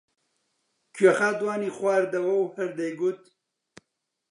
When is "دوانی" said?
1.41-1.73